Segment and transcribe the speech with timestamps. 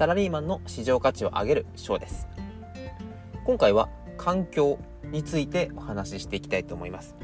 [0.00, 2.26] サラリーマンの市場価値を上げる章です。
[3.44, 7.14] 今回は環境についてお話ししていきたいと思います。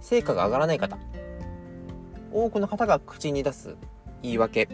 [0.00, 0.96] 成果が上がらない方。
[2.32, 3.76] 多くの方が口に出す
[4.22, 4.70] 言い訳。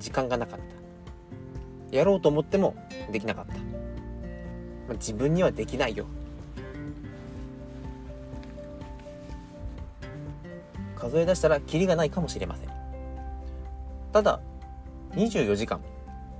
[0.00, 0.58] 時間がなかっ
[1.92, 1.96] た。
[1.96, 2.74] やろうと思っても
[3.12, 6.06] できなかった、まあ、自分にはできないよ。
[10.96, 12.68] 数え出したらキリがないかもしれません。
[14.12, 14.40] ただ
[15.16, 15.80] 24時間。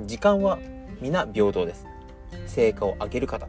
[0.02, 0.58] 時間は
[1.00, 1.86] 皆平等です。
[2.46, 3.48] 成果を上げる方。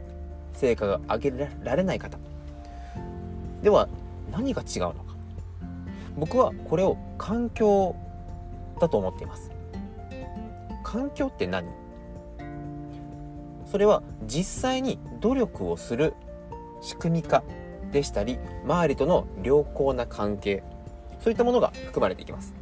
[0.54, 2.16] 成果が上げられない方。
[3.62, 3.90] では
[4.32, 5.14] 何が違うのか。
[6.16, 7.94] 僕はこれを環境
[8.80, 9.50] だと思っています。
[10.82, 11.66] 環境って何？
[13.66, 16.14] それは実際に努力をする
[16.80, 17.44] 仕組み化
[17.92, 20.62] でしたり周りとの良好な関係
[21.20, 22.54] そういったものが含まれていきます。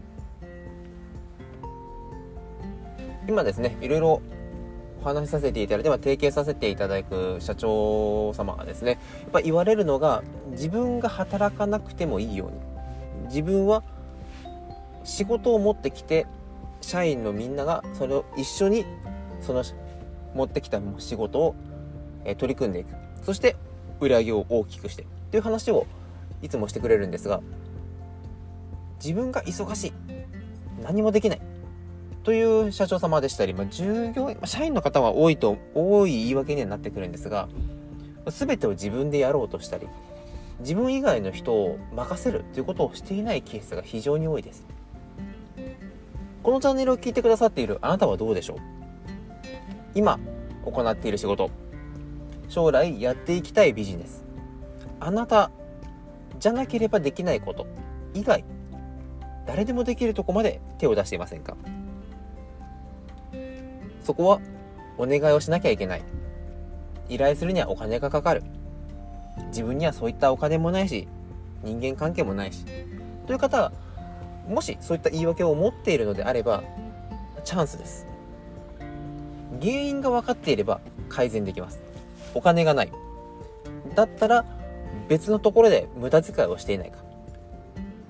[3.28, 4.22] 今ですねいろいろ
[5.02, 12.56] お話しさせていただいて、提携させていただく社長様がですねやっぱ言われるのが自分が働かなくてもいいように。
[13.28, 13.82] 自分は
[15.04, 16.26] 仕事を持ってきて
[16.80, 18.84] 社員のみんながそれを一緒に
[19.40, 19.64] その
[20.34, 21.54] 持ってきた仕事を
[22.24, 22.88] 取り組んでいく。
[23.22, 23.56] そして
[24.00, 25.86] 売り上げを大きくしてという話を
[26.42, 27.40] いつもしてくれるんですが
[29.02, 29.92] 自分が忙しい。
[30.82, 31.40] 何もできない。
[32.26, 37.48] という社長様でしたり、まあ、従業員、社員の方は多いと、多い言い訳にはなってくるんですが、
[38.26, 39.86] 全てを自分でやろうとしたり、
[40.58, 44.66] 自分以外の人を任せるということをしていないケースが非常に多いです。
[46.42, 48.58] このチャンネルを聞いてくださっているあなたはどうでしょう？
[49.94, 50.18] 今
[50.64, 51.48] 行っている仕事、
[52.48, 54.24] 将来やっていきたいビジネス、
[54.98, 55.52] あなた
[56.40, 57.68] じゃなければできないこと
[58.14, 58.44] 以外、
[59.46, 61.56] 誰でもできるとこまで手を出していませんか？
[64.06, 64.40] そこは
[64.98, 66.02] お願いをしなきゃいけない。
[67.08, 68.44] 依頼するにはお金がかかる。
[69.48, 71.08] 自分にはそういったお金もないし、
[71.64, 72.64] 人間関係もないし。
[73.26, 73.72] という方は、
[74.48, 76.62] もしそういった言い訳を持っているのであれば、
[77.44, 78.06] チャンスです。
[79.60, 81.80] 原因が分かっていれば改善できます。
[82.32, 82.92] お金がない。
[83.96, 84.44] だったら
[85.08, 86.98] 別のところで無駄遣いをしていないか。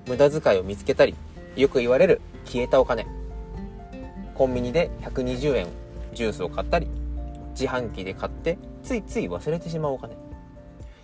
[0.07, 1.15] 無駄遣いを見つけたり、
[1.55, 3.07] よく言われる消えたお金。
[4.35, 5.67] コンビニで120円
[6.17, 6.87] ジュースを買ったり
[7.51, 10.15] 自販機で買ってついつい忘れてしまうお金。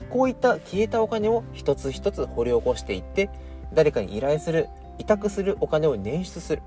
[0.09, 3.29] こういった消えたお金を一つ一つ掘り起こしていって
[3.73, 4.67] 誰かに依頼する
[4.99, 6.61] 委託するお金を捻出する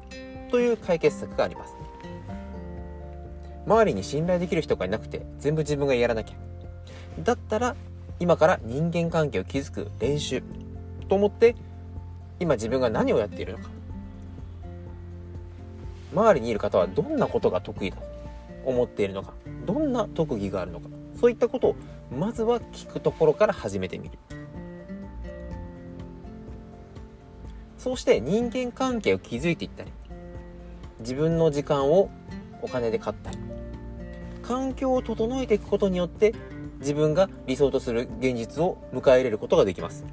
[0.50, 1.74] という解決策があります。
[3.66, 6.36] 周りに信頼できる人がいなくて全部自分がやらなきゃ。
[7.22, 7.76] だったら
[8.20, 10.42] 今から人間関係を築く練習
[11.08, 11.54] と思って
[12.40, 13.70] 今自分が何をやっているのか。
[16.12, 17.96] 周りにいる方はどんなことが得意だ？
[18.66, 19.32] 思っているのか
[19.64, 20.88] どんな特技があるのか
[21.18, 21.76] そういったことを
[22.14, 24.18] まずは聞くところから始めてみる。
[27.78, 29.92] そうして人間関係を築いていったり
[30.98, 32.10] 自分の時間を
[32.60, 33.38] お金で買ったり
[34.42, 36.34] 環境を整えていくことによって
[36.80, 40.04] 自分が理想とする現実を迎え入れることができます。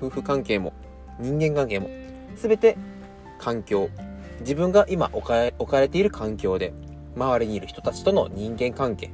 [0.00, 0.72] 夫婦関係も
[1.18, 1.90] 人間関係も
[2.36, 2.78] 全て
[3.40, 3.88] 環境。
[4.40, 6.72] 自分が今置か置かれている環境で
[7.16, 9.10] 周りにいる人たちとの人間関係。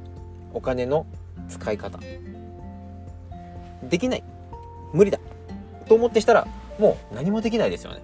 [0.53, 1.05] お金の
[1.47, 1.99] 使い方。
[3.83, 4.23] できない。
[4.93, 5.19] 無理だ。
[5.87, 8.01] と思ってしたらもう何もできないですよね。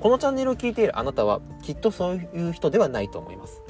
[0.00, 3.62] このチャンネルを聞いているあなたはきっとそういう人ではないと思います。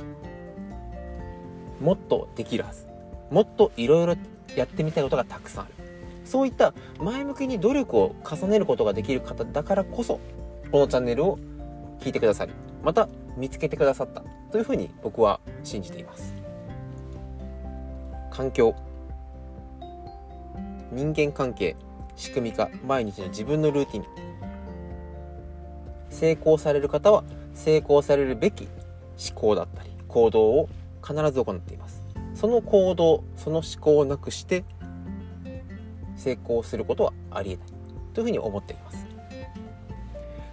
[1.80, 2.86] もっとできるはず。
[3.30, 4.14] もっといろいろ
[4.54, 5.74] やってみたいことがたくさんある。
[6.24, 10.20] そういった前向きに努力を重ねることができる方だからこそ
[10.70, 11.38] このチャンネルを
[12.00, 16.34] 聞いてくださりまた見つけてくださったというふうに僕は信じています。
[18.30, 18.74] 環境。
[20.92, 21.76] 人間関係
[22.16, 24.04] 仕組み化毎日の自分のルーティン。
[26.10, 30.68] 成功される方は成功されるべき思考だったり行動を
[31.06, 32.02] 必ず行っています。
[32.34, 34.64] その行動その思考をなくして
[36.16, 37.66] 成功することはありえない。
[38.14, 39.05] というふうに思っています。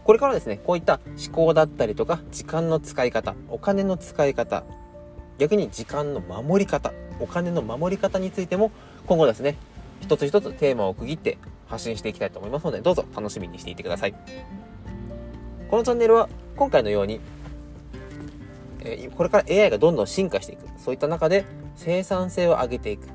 [0.03, 4.63] これからですねこういった思考だったりとか時間の使い方お金の使い方
[5.37, 8.71] 逆に時間の守り方お金の守り方についても
[9.07, 9.55] 今後ですね
[10.01, 14.13] 一つ一つテーマを区切って発信していきたいと思いますのでどうぞ楽しみにしていてください。
[15.73, 17.19] このチャンネルは今回のように
[18.81, 21.45] えこれから AI がどんどん進化していくそういった中で
[21.75, 23.07] 生産性を上げていく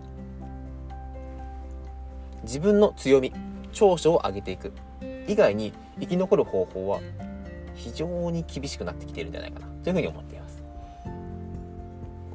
[2.43, 3.32] 自分の強み
[3.73, 4.73] 長所を上げていく
[5.28, 7.00] 以外に生き残る方法は
[7.75, 9.66] 非常に厳しくなってきているんじゃないかな。
[9.84, 10.62] というふうに思っています。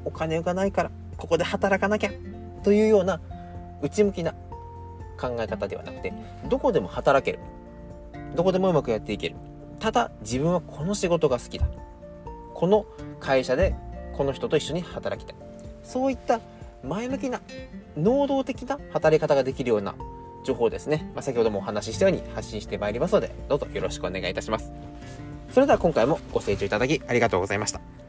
[0.05, 2.11] お金がないからここで働かなきゃ
[2.63, 3.19] というような
[3.81, 4.33] 内向きな
[5.19, 6.13] 考え方ではなくて
[6.49, 7.39] どこでも働ける。
[8.35, 9.35] どこでもうまくやっていける。
[9.79, 11.65] ただ自分はこの仕事が好きだ。
[12.53, 12.85] この
[13.19, 13.75] 会社で
[14.13, 15.35] この人と一緒に働きたい。
[15.83, 16.39] そういった
[16.83, 17.41] 前向きな
[17.97, 19.95] 能動的な働き方ができるような
[20.43, 24.71] 情報ですね、まあ、先ほどもお話ししたように発信してまいりますのでどうぞよろしくお願いいたします。
[25.51, 28.02] それでは今回もご清聴いただきありがとうございました。